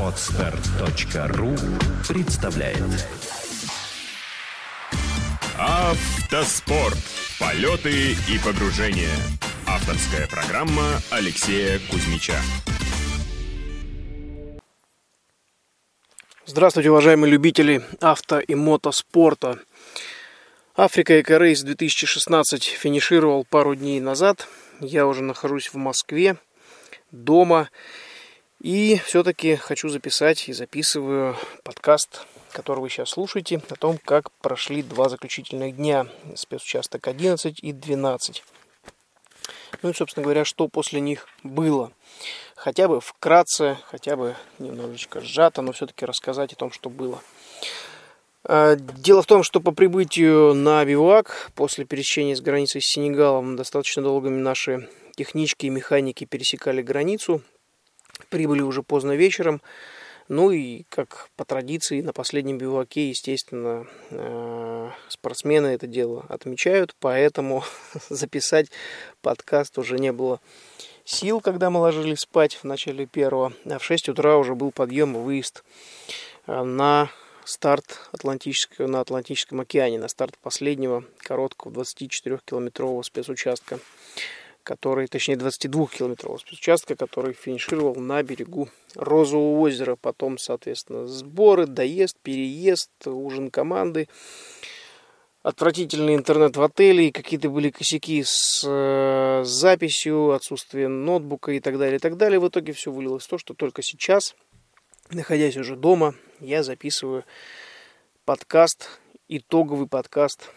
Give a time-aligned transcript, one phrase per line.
[0.00, 1.54] Отстар.ру
[2.08, 2.78] представляет
[5.58, 6.96] Автоспорт.
[7.38, 9.14] Полеты и погружения.
[9.66, 12.40] Авторская программа Алексея Кузьмича.
[16.46, 19.58] Здравствуйте, уважаемые любители авто и мотоспорта.
[20.74, 24.48] Африка Экорейс 2016 финишировал пару дней назад.
[24.80, 26.38] Я уже нахожусь в Москве,
[27.10, 27.70] дома.
[28.60, 34.82] И все-таки хочу записать и записываю подкаст, который вы сейчас слушаете, о том, как прошли
[34.82, 36.06] два заключительных дня,
[36.36, 38.42] спецучасток 11 и 12.
[39.82, 41.92] Ну и, собственно говоря, что после них было.
[42.54, 47.22] Хотя бы вкратце, хотя бы немножечко сжато, но все-таки рассказать о том, что было.
[48.44, 53.56] А, дело в том, что по прибытию на бивак, после пересечения с границей с Сенегалом,
[53.56, 57.42] достаточно долгими наши технички и механики пересекали границу,
[58.28, 59.62] Прибыли уже поздно вечером.
[60.28, 67.64] Ну и, как по традиции, на последнем биваке, естественно, э, спортсмены это дело отмечают, поэтому
[68.08, 68.68] записать
[69.22, 70.40] подкаст уже не было
[71.04, 75.16] сил, когда мы ложились спать в начале первого, а в 6 утра уже был подъем
[75.16, 75.64] и выезд
[76.46, 77.10] э, на
[77.44, 83.80] старт Атлантического, на Атлантическом океане, на старт последнего короткого 24-километрового спецучастка
[84.70, 89.96] который, точнее 22-километрового спецучастка, который финишировал на берегу Розового озера.
[89.96, 94.06] Потом, соответственно, сборы, доезд, переезд, ужин команды,
[95.42, 101.96] отвратительный интернет в отеле, какие-то были косяки с э, записью, отсутствие ноутбука и так далее,
[101.96, 102.38] и так далее.
[102.38, 104.36] В итоге все вылилось в то, что только сейчас,
[105.10, 107.24] находясь уже дома, я записываю
[108.24, 110.52] подкаст, итоговый подкаст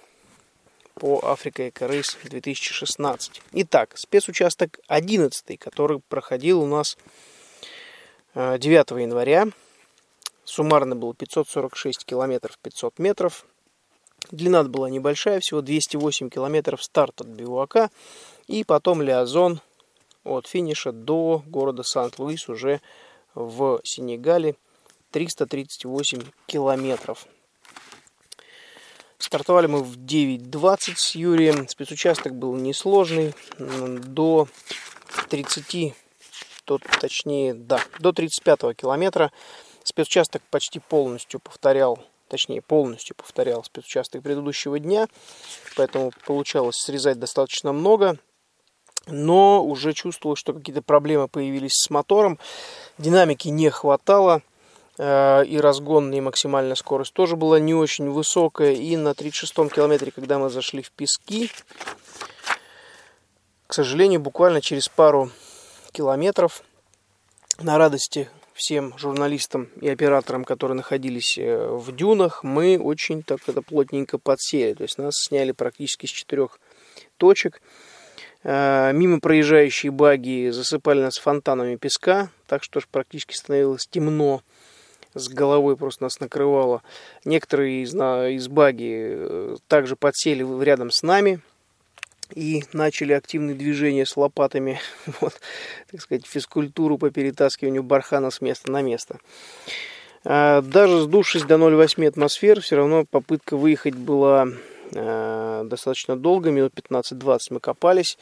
[0.95, 3.41] по Африка Эко Рейс 2016.
[3.53, 6.97] Итак, спецучасток 11, который проходил у нас
[8.35, 9.47] 9 э, января.
[10.45, 13.45] Суммарно было 546 километров 500 метров.
[14.31, 17.89] Длина была небольшая, всего 208 километров старт от Бивуака.
[18.47, 19.61] И потом Лиазон
[20.23, 22.81] от финиша до города Сант-Луис уже
[23.35, 24.55] в Сенегале
[25.11, 27.27] 338 километров.
[29.25, 31.65] Стартовали мы в 9.20 с Юрием.
[31.69, 33.33] Спецучасток был несложный.
[33.57, 34.49] До
[35.29, 35.95] 30,
[36.65, 39.31] то, точнее, да, до 35 километра.
[39.85, 45.07] Спецучасток почти полностью повторял, точнее, полностью повторял спецучасток предыдущего дня.
[45.77, 48.17] Поэтому получалось срезать достаточно много.
[49.07, 52.39] Но уже чувствовал, что какие-то проблемы появились с мотором.
[52.97, 54.41] Динамики не хватало.
[54.99, 58.73] Э, и разгон, и максимальная скорость тоже была не очень высокая.
[58.73, 61.49] И на 36-м километре, когда мы зашли в пески,
[63.65, 65.31] к сожалению, буквально через пару
[65.91, 66.63] километров
[67.59, 73.63] на радости всем журналистам и операторам, которые находились э, в дюнах, мы очень так это
[73.63, 74.75] плотненько подсели.
[74.75, 76.59] То есть нас сняли практически с четырех
[77.17, 77.63] точек.
[78.43, 84.43] Э, мимо проезжающие баги засыпали нас фонтанами песка, так что практически становилось темно
[85.13, 86.81] с головой просто нас накрывало.
[87.25, 91.41] Некоторые из, на, из баги э, также подсели рядом с нами
[92.33, 94.79] и начали активные движения с лопатами,
[95.21, 95.39] вот,
[95.91, 99.19] так сказать, физкультуру по перетаскиванию бархана с места на место.
[100.25, 104.47] А, даже сдувшись до 0,8 атмосфер, все равно попытка выехать была
[104.91, 108.17] э, достаточно долго, минут 15-20 мы копались,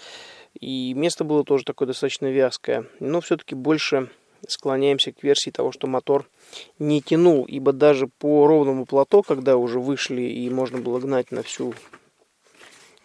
[0.59, 4.09] и место было тоже такое достаточно вязкое, но все-таки больше
[4.47, 6.27] склоняемся к версии того, что мотор
[6.79, 11.43] не тянул, ибо даже по ровному плато, когда уже вышли и можно было гнать на
[11.43, 11.73] всю,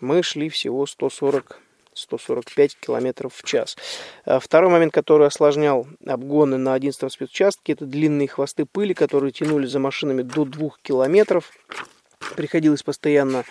[0.00, 1.60] мы шли всего 140
[1.97, 3.76] 145 км в час.
[4.24, 9.66] А второй момент, который осложнял обгоны на 11 спецучастке, это длинные хвосты пыли, которые тянули
[9.66, 11.53] за машинами до 2 километров.
[12.34, 13.44] Приходилось постоянно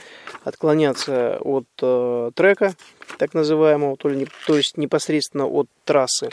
[0.44, 2.76] отклоняться от э, трека,
[3.18, 6.30] так называемого, то, ли, то есть непосредственно от трассы.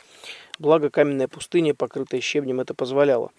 [0.59, 3.31] Благо каменная пустыня, покрытая щебнем, это позволяло.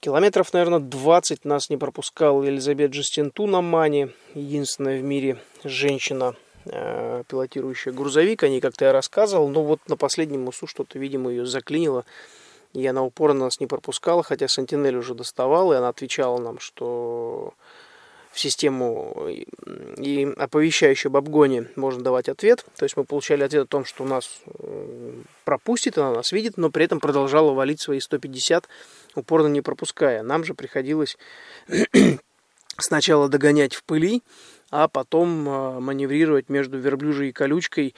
[0.00, 6.36] Километров, наверное, 20 нас не пропускал Элизабет Джастинту на Мане, единственная в мире женщина,
[6.66, 8.42] э, пилотирующая грузовик.
[8.42, 12.04] О ней как-то я рассказывал, но вот на последнем мусу что-то, видимо, ее заклинило.
[12.74, 17.54] И она упорно нас не пропускала, хотя Сентинель уже доставал, и она отвечала нам, что
[18.36, 19.28] в систему
[19.96, 22.66] и оповещающую об обгоне можно давать ответ.
[22.76, 25.12] То есть мы получали ответ о том, что нас э,
[25.46, 28.68] пропустит, она нас видит, но при этом продолжала валить свои 150,
[29.14, 30.22] упорно не пропуская.
[30.22, 31.16] Нам же приходилось
[32.78, 34.22] сначала догонять в пыли,
[34.70, 37.94] а потом э, маневрировать между верблюжьей колючкой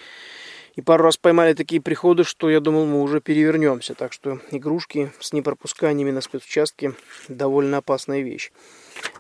[0.77, 3.95] И пару раз поймали такие приходы, что я думал, мы уже перевернемся.
[3.97, 6.95] Так что игрушки с непропусканиями на спецучастке
[7.27, 8.53] довольно опасная вещь.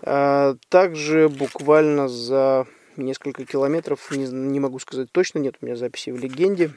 [0.02, 2.66] А также буквально за
[2.96, 6.72] несколько километров, не, не могу сказать точно, нет у меня записи в легенде,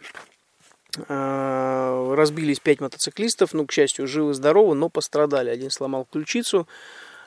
[1.07, 5.50] а, разбились пять мотоциклистов, ну, к счастью, живы-здоровы, но пострадали.
[5.50, 6.68] Один сломал ключицу,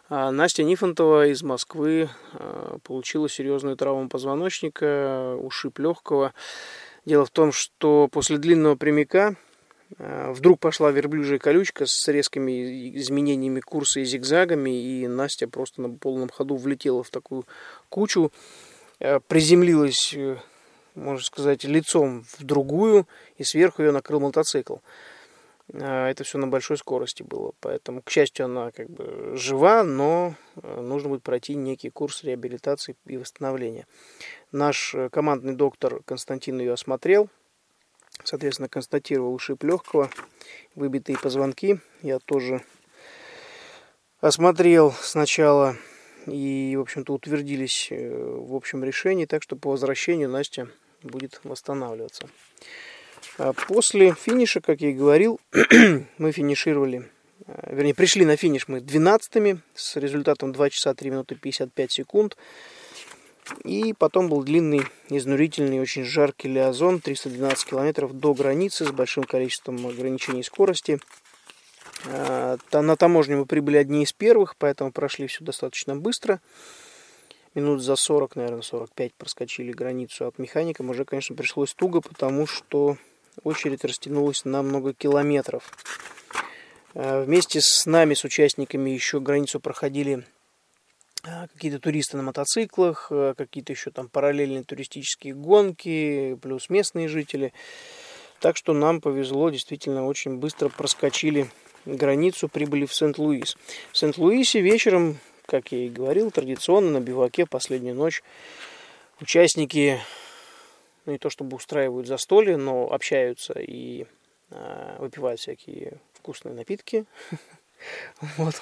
[0.09, 2.11] а Настя Нифонтова из Москвы
[2.83, 6.35] получила серьезную травму позвоночника, ушиб легкого.
[7.07, 9.37] Дело в том, что после длинного прямика
[9.99, 16.29] вдруг пошла верблюжья колючка с резкими изменениями курса и зигзагами, и Настя просто на полном
[16.29, 17.45] ходу влетела в такую
[17.91, 18.33] кучу,
[18.99, 20.37] приземлилась, э,
[20.95, 23.07] можно сказать, лицом в другую,
[23.37, 24.77] и сверху ее накрыл мотоцикл.
[25.73, 27.53] А, это все на большой скорости было.
[27.61, 32.97] Поэтому, к счастью, она как бы жива, но э, нужно будет пройти некий курс реабилитации
[33.07, 33.87] и восстановления.
[34.53, 37.29] Наш э, командный доктор Константин ее осмотрел,
[38.23, 40.11] соответственно, констатировал ушиб легкого,
[40.75, 41.81] выбитые позвонки.
[42.03, 42.63] Я тоже
[44.21, 45.77] осмотрел сначала
[46.27, 50.69] и, в общем-то, утвердились э, в общем решении, так что по возвращению Настя
[51.03, 52.29] будет восстанавливаться.
[53.39, 55.41] А после финиша, как я и говорил,
[56.19, 57.11] мы финишировали,
[57.47, 62.37] э, вернее, пришли на финиш мы 12 с результатом 2 часа 3 минуты 55 секунд.
[63.65, 69.87] И потом был длинный, изнурительный, очень жаркий лиазон, 312 километров до границы с большим количеством
[69.87, 70.99] ограничений скорости.
[72.07, 76.41] А, на таможню мы прибыли одни из первых, поэтому прошли все достаточно быстро.
[77.55, 80.83] Минут за 40, наверное, 45 проскочили границу от механика.
[80.83, 82.97] Уже, конечно, пришлось туго, потому что
[83.43, 85.73] очередь растянулась на много километров.
[86.95, 90.25] Э, вместе с нами, с участниками, еще границу проходили
[91.53, 97.53] какие-то туристы на мотоциклах, э, какие-то еще там параллельные туристические гонки, плюс местные жители.
[98.41, 101.49] Так что нам повезло, действительно очень быстро проскочили
[101.87, 103.57] границу, прибыли в Сент-Луис.
[103.93, 108.23] В Сент-Луисе вечером, как я и говорил, традиционно на биваке последнюю ночь
[109.21, 110.01] участники
[111.07, 114.07] ну не то чтобы устраивают застолье, но общаются и
[114.51, 117.05] э, выпивают всякие вкусные напитки.
[118.37, 118.55] Вот.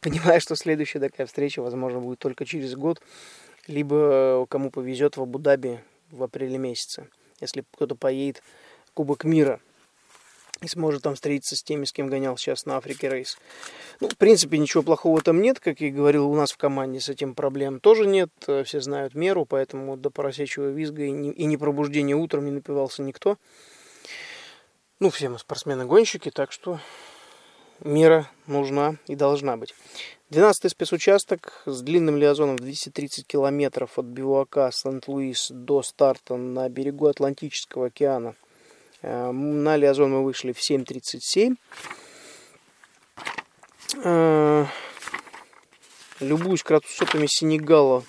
[0.00, 3.00] Понимая, что следующая такая встреча, возможно, будет только через год,
[3.66, 5.80] либо кому повезет в Абу-Даби
[6.10, 7.08] в апреле месяце,
[7.40, 8.42] если кто-то поедет
[8.94, 9.60] Кубок мира–
[10.64, 13.38] и сможет там встретиться с теми, с кем гонял сейчас на Африке рейс.
[14.00, 17.08] Ну, в принципе, ничего плохого там нет, как я говорил, у нас в команде с
[17.08, 21.44] этим проблем тоже нет, э, все знают меру, поэтому до поросячьего визга и не, и
[21.44, 23.36] не пробуждения утром не напивался никто.
[25.00, 26.80] Ну, все мы спортсмены-гонщики, так что
[27.80, 29.74] мера нужна и должна быть.
[30.30, 37.86] 12-й спецучасток с длинным лиазоном 230 километров от Бивуака Сент-Луис до старта на берегу Атлантического
[37.86, 38.34] океана–
[39.06, 41.56] Э, на Лиазон мы вышли в 7.37.
[44.02, 44.64] Э,
[46.20, 48.02] любуюсь красотами Сенегала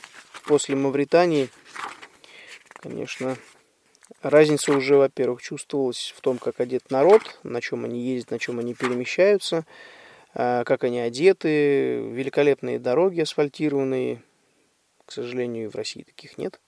[0.46, 1.50] после Мавритании.
[2.82, 3.36] Конечно,
[4.30, 8.60] разница уже, во-первых, чувствовалась в том, как одет народ, на чем они ездят, на чем
[8.60, 9.66] они перемещаются,
[10.34, 14.22] э, как они одеты, великолепные дороги асфальтированные.
[15.06, 16.60] К сожалению, в России таких нет.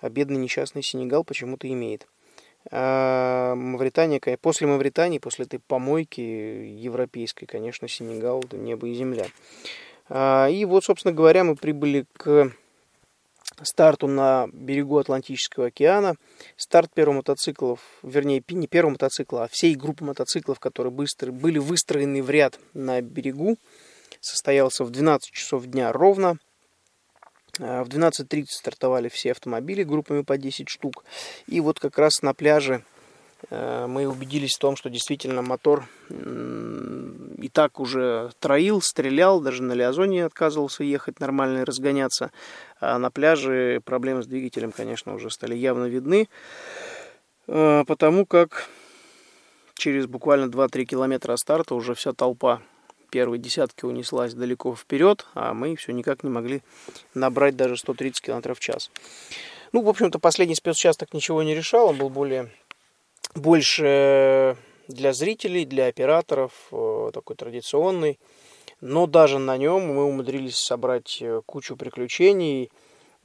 [0.00, 2.06] А бедный несчастный Сенегал почему-то имеет.
[2.70, 9.26] А Мавритания, после Мавритании, после этой помойки европейской, конечно, Сенегал– это небо и земля.
[10.08, 12.52] А, и вот, собственно говоря, мы прибыли к
[13.62, 16.16] старту на берегу Атлантического океана.
[16.56, 22.22] Старт первого мотоциклов, вернее, не первого мотоцикла, а всей группы мотоциклов, которые быстро были выстроены
[22.22, 23.56] в ряд на берегу,
[24.20, 26.38] состоялся в 12 часов дня ровно.
[27.60, 31.04] А, в 12.30 стартовали все автомобили группами по 10 штук.
[31.46, 32.84] И вот как раз на пляже
[33.50, 40.24] мы убедились в том, что действительно мотор и так уже троил, стрелял, даже на Лиазоне
[40.24, 42.32] отказывался ехать нормально и разгоняться.
[42.80, 46.28] А на пляже проблемы с двигателем, конечно, уже стали явно видны,
[47.46, 48.68] э, потому как
[49.74, 52.60] через буквально 2-3 километра от старта уже вся толпа
[53.10, 56.62] первой десятки унеслась далеко вперед, а мы все никак не могли
[57.14, 58.90] набрать даже 130 км в час.
[59.72, 62.50] Ну, в общем-то, последний спецучасток ничего не решал, он был более,
[63.38, 64.56] больше
[64.88, 68.18] для зрителей, для операторов, э, такой традиционный.
[68.80, 72.70] Но даже на нем мы умудрились собрать э, кучу приключений.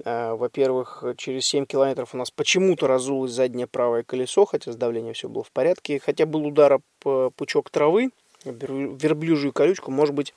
[0.04, 5.14] Э, во-первых, через 7 километров у нас почему-то разулось заднее правое колесо, хотя с давлением
[5.14, 6.00] все было в порядке.
[6.00, 8.10] Хотя был удар пучок травы,
[8.44, 10.34] верблюжью колючку, может быть,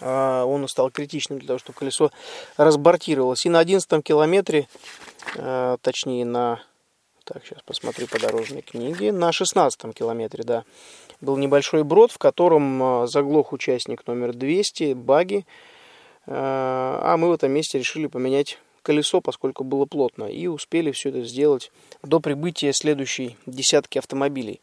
[0.00, 2.10] он стал критичным для того, чтобы колесо
[2.56, 3.44] разбортировалось.
[3.44, 4.66] И на 11 километре,
[5.34, 6.62] точнее на
[7.32, 9.12] Так, сейчас посмотрю по дорожной книге.
[9.12, 10.64] На 16 километре, да,
[11.20, 15.46] был небольшой брод, в котором а, заглох участник номер 200, баги.
[16.26, 21.22] А мы в этом месте решили поменять колесо, поскольку было плотно, и успели все это
[21.22, 21.70] сделать
[22.02, 24.60] до прибытия следующей десятки автомобилей.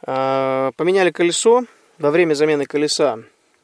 [0.00, 1.64] Поменяли колесо.
[1.98, 3.20] Во время замены колеса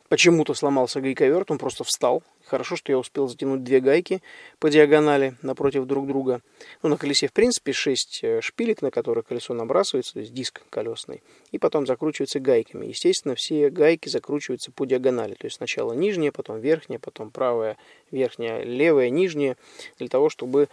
[0.08, 2.22] почему-то сломался гайковерт, он просто встал.
[2.52, 4.20] Хорошо, что я успел затянуть две гайки
[4.58, 6.42] по диагонали напротив друг друга.
[6.82, 10.60] Ну, на колесе, в принципе, 6 э, шпилек, на которые колесо набрасывается, то есть диск
[10.68, 12.84] колесный, и потом закручивается гайками.
[12.84, 17.78] Естественно, все гайки закручиваются по диагонали, то есть сначала нижняя, потом верхняя, потом правая,
[18.10, 19.56] верхняя, левая, нижняя,
[19.98, 20.68] для того, чтобы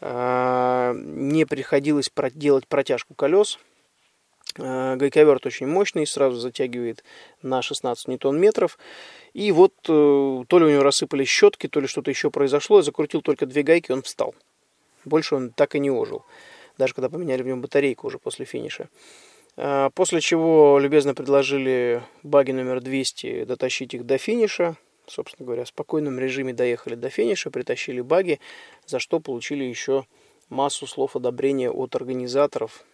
[0.00, 3.60] э, не приходилось делать протяжку колес,
[4.58, 7.04] гайковерт очень мощный, сразу затягивает
[7.42, 8.78] на 16 ньютон-метров.
[9.32, 12.78] И вот э, то ли у него рассыпались щетки, то ли что-то еще произошло.
[12.78, 14.34] Я закрутил только две гайки, он встал.
[15.04, 16.24] Больше он так и не ожил.
[16.78, 18.88] Даже когда поменяли в нем батарейку уже после финиша.
[19.56, 24.76] Э, после чего любезно предложили баги номер 200 дотащить их до финиша.
[25.06, 28.38] Собственно говоря, в спокойном режиме доехали до финиша, притащили баги,
[28.86, 30.06] за что получили еще
[30.48, 32.84] массу слов одобрения от организаторов,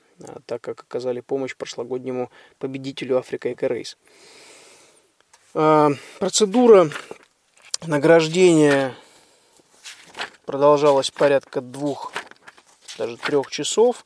[0.47, 3.97] так как оказали помощь прошлогоднему победителю Африка Эко Рейс.
[5.55, 6.91] А, процедура
[7.87, 8.95] награждения
[10.45, 12.13] продолжалась порядка двух,
[12.97, 14.03] даже трех часов,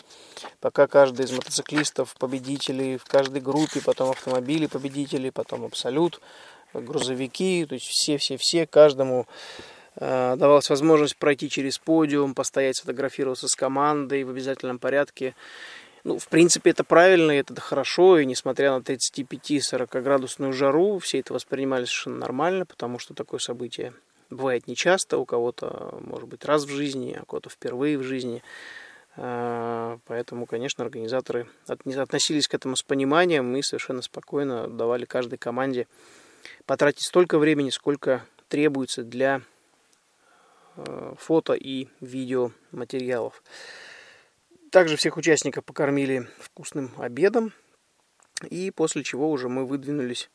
[0.61, 6.21] пока каждый из мотоциклистов, победителей в каждой группе, потом автомобили победителей, потом абсолют,
[6.75, 9.27] грузовики, то есть все-все-все, каждому
[9.97, 15.35] э, давалась возможность пройти через подиум, постоять, сфотографироваться с командой в обязательном порядке
[16.05, 21.33] ну, в принципе, это правильно, это хорошо, и несмотря на 35-40 градусную жару, все это
[21.33, 23.93] воспринимали совершенно нормально, потому что такое событие
[24.31, 28.43] бывает нечасто, у кого-то, может быть, раз в жизни, а у кого-то впервые в жизни.
[29.17, 35.87] А, поэтому, конечно, организаторы относились к этому с пониманием и совершенно спокойно давали каждой команде
[36.67, 39.43] потратить столько времени, сколько требуется для
[40.77, 43.43] э, фото и видео материалов.
[44.73, 47.53] Также всех участников покормили вкусным обедом.
[48.49, 50.31] И после чего уже мы выдвинулись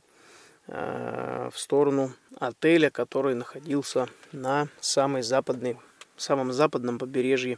[0.67, 5.79] э, в сторону отеля, который находился на самой западной,
[6.17, 7.57] самом западном побережье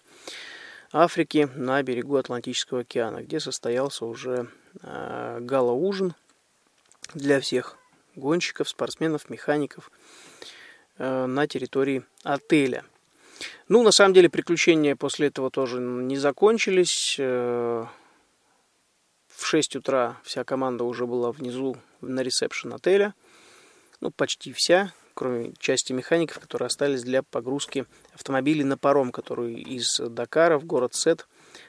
[0.94, 4.48] Африки на берегу Атлантического океана, где состоялся уже
[4.82, 6.16] э, гала-ужин
[7.14, 7.78] для всех
[8.16, 9.92] гонщиков, спортсменов, механиков
[10.98, 12.86] э, на территории отеля–
[13.68, 17.16] ну, на самом деле, приключения после этого тоже не закончились.
[17.20, 17.86] Э,
[19.28, 23.14] в 6 утра вся команда уже была внизу на ресепшн отеля.
[24.02, 30.00] Ну, почти вся, кроме части механиков, которые остались для погрузки автомобилей на паром, который из
[30.00, 31.28] Дакара в город Сет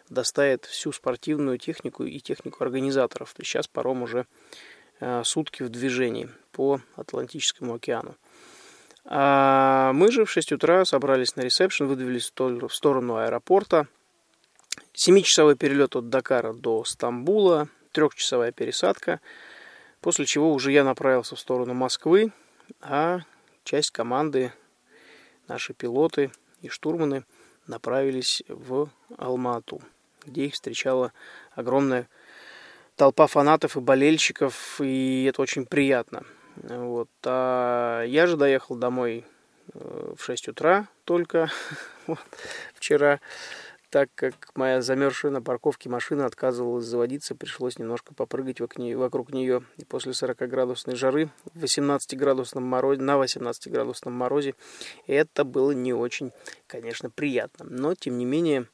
[0.09, 3.33] доставит всю спортивную технику и технику организаторов.
[3.35, 4.27] То есть сейчас паром уже
[5.01, 8.17] э, сутки в движении по Атлантическому океану.
[9.05, 13.87] А мы же в 6 утра собрались на ресепшн, выдвинулись в сторону аэропорта.
[14.93, 19.21] Семичасовой перелет от Дакара до Стамбула, трехчасовая пересадка,
[20.01, 22.33] после чего уже я направился в сторону Москвы,
[22.81, 23.21] а
[23.65, 24.53] часть команды,
[25.49, 26.31] наши пилоты
[26.61, 27.25] и штурманы
[27.67, 29.81] направились в Алмату,
[30.25, 31.13] где их встречала
[31.55, 32.09] огромная
[32.97, 36.25] толпа фанатов и болельщиков, и это очень приятно.
[36.63, 37.09] Вот.
[37.25, 39.25] А я же доехал домой
[39.73, 41.51] э, в 6 утра только
[42.07, 42.19] вот,
[42.75, 43.21] вчера,
[43.89, 49.63] так как моя замерзшая на парковке машина отказывалась заводиться, пришлось немножко попрыгать вокруг нее.
[49.79, 54.55] И после 40-градусной жары в 18-градусном морозе, на 18-градусном морозе
[55.07, 56.31] это было не очень,
[56.67, 57.65] конечно, приятно.
[57.69, 58.67] Но, тем не менее,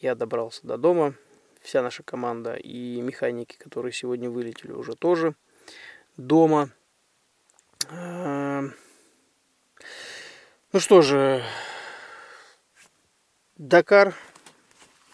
[0.00, 1.14] я добрался до дома.
[1.60, 5.34] Вся наша команда и механики, которые сегодня вылетели, уже тоже
[6.16, 6.70] дома.
[7.88, 8.74] Эм,
[10.72, 11.42] ну что же,
[13.56, 14.14] Дакар,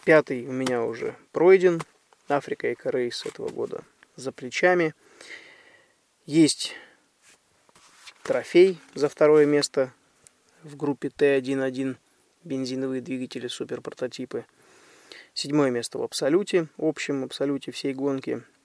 [0.03, 1.81] пятый у меня уже пройден.
[2.29, 3.83] Африка и Корейс этого года
[4.17, 4.93] за плечами.
[6.25, 6.75] Есть
[8.23, 9.93] трофей за второе место
[10.63, 11.95] в группе Т1.1
[12.43, 14.45] бензиновые двигатели супер прототипы.
[15.33, 18.43] Седьмое место в абсолюте, общем абсолюте всей гонки–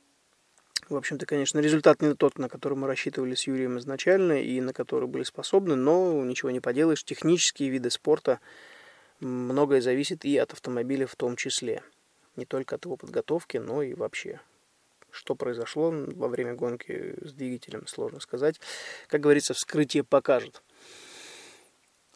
[0.92, 4.72] в общем-то, конечно, результат не тот, на который мы рассчитывали с Юрием изначально и на
[4.72, 7.02] который были способны, но ничего не поделаешь.
[7.02, 8.40] Технические виды спорта
[9.20, 11.82] многое зависит и от автомобиля в том числе.
[12.36, 14.40] Не только от его подготовки, но и вообще.
[15.10, 18.60] Что произошло во время гонки с двигателем, сложно сказать.
[19.08, 20.62] Как говорится, вскрытие покажет.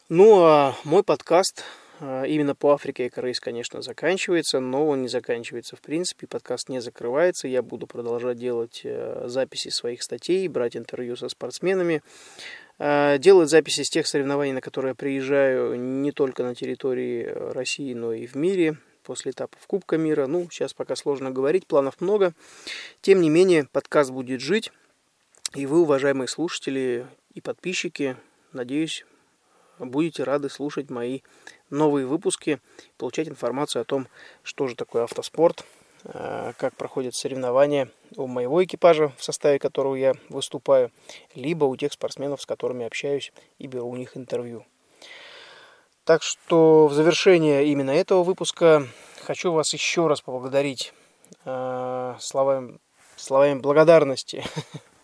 [0.08, 1.64] Ну, а мой подкаст
[2.00, 7.48] именно по Африке Экорейс, конечно, заканчивается, но он не заканчивается в принципе, подкаст не закрывается,
[7.48, 12.02] я буду продолжать делать э, записи своих статей, брать интервью со спортсменами,
[12.78, 17.94] а, делать записи с тех соревнований, на которые я приезжаю не только на территории России,
[17.94, 20.26] но и в мире, после этапов Кубка мира.
[20.26, 22.34] Ну, сейчас пока сложно говорить, планов много.
[23.00, 24.72] Тем не менее, подкаст будет жить,
[25.54, 28.16] и вы, уважаемые слушатели и подписчики,
[28.52, 29.06] надеюсь,
[29.78, 31.20] будете рады слушать мои
[31.70, 32.60] новые выпуски,
[32.98, 34.08] получать информацию о том,
[34.42, 35.64] что же такое автоспорт,
[36.04, 40.90] э, как проходят соревнования у моего экипажа, в составе которого я выступаю,
[41.34, 44.64] либо у тех спортсменов, с которыми общаюсь и беру у них интервью.
[46.04, 48.86] Так что в завершение именно этого выпуска
[49.22, 50.92] хочу вас еще раз поблагодарить
[51.44, 52.78] э, словами,
[53.16, 54.44] словами благодарности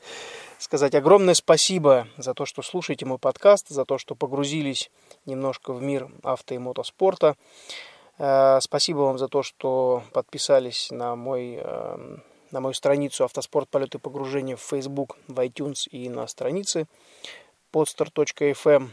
[0.63, 4.91] сказать огромное спасибо за то, что слушаете мой подкаст, за то, что погрузились
[5.27, 7.37] немножко в мир авто и мотоспорта.
[8.19, 12.17] Э, спасибо вам за то, что подписались на, мой, э,
[12.53, 13.69] на мою страницу «Автоспорт.
[13.69, 16.87] Полеты и погружения» в Facebook, в iTunes и на странице
[17.73, 18.91] podstar.fm.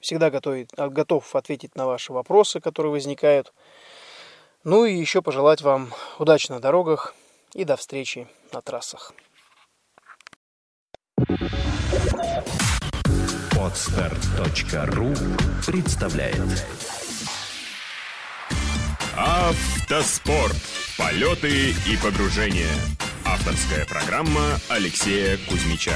[0.00, 3.52] Всегда готов, готов ответить на ваши вопросы, которые возникают.
[4.64, 7.14] Ну и еще пожелать вам удачи на дорогах
[7.52, 9.12] и до встречи на трассах.
[13.58, 15.14] Отстар.ру
[15.66, 16.66] представляет
[19.16, 20.56] Автоспорт.
[20.96, 22.74] Полеты и погружения.
[23.26, 25.94] Авторская программа Алексея Кузьмича.